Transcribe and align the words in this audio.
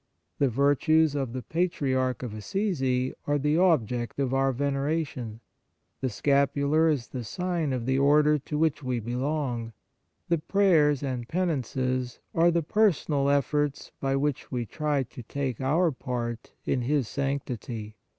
The 0.39 0.49
virtues 0.49 1.13
of 1.13 1.31
the 1.31 1.43
Patriarch 1.43 2.23
of 2.23 2.33
Assisi 2.33 3.13
are 3.27 3.37
the 3.37 3.55
object 3.59 4.17
of 4.19 4.33
our 4.33 4.51
veneration; 4.51 5.41
the 5.99 6.09
scapular 6.09 6.89
is 6.89 7.09
the 7.09 7.23
sign 7.23 7.71
of 7.71 7.85
the 7.85 7.99
Order 7.99 8.39
to 8.39 8.57
which 8.57 8.81
we 8.81 8.99
belong; 8.99 9.73
the 10.27 10.39
prayers 10.39 11.03
and 11.03 11.27
penances 11.27 12.19
are 12.33 12.49
the 12.49 12.63
personal 12.63 13.29
efforts 13.29 13.91
by 13.99 14.13
53 14.13 14.17
On 14.17 14.23
the 14.23 14.29
Exercises 14.29 14.47
of 14.47 14.47
Piety 14.47 14.47
which 14.47 14.51
we 14.51 14.75
try 14.75 15.03
to 15.03 15.29
take 15.31 15.61
our 15.61 15.91
part 15.91 16.53
in 16.65 16.81
his 16.81 17.07
sanctity. 17.07 17.95